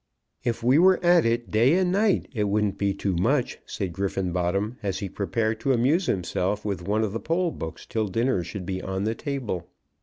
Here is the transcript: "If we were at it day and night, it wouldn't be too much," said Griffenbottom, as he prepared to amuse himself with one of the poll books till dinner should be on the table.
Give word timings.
"If 0.43 0.63
we 0.63 0.79
were 0.79 0.97
at 1.05 1.27
it 1.27 1.51
day 1.51 1.75
and 1.75 1.91
night, 1.91 2.27
it 2.33 2.45
wouldn't 2.45 2.79
be 2.79 2.91
too 2.91 3.15
much," 3.15 3.59
said 3.67 3.93
Griffenbottom, 3.93 4.77
as 4.81 4.97
he 4.97 5.07
prepared 5.07 5.59
to 5.59 5.73
amuse 5.73 6.07
himself 6.07 6.65
with 6.65 6.81
one 6.87 7.03
of 7.03 7.13
the 7.13 7.19
poll 7.19 7.51
books 7.51 7.85
till 7.85 8.07
dinner 8.07 8.43
should 8.43 8.65
be 8.65 8.81
on 8.81 9.03
the 9.03 9.13
table. 9.13 9.69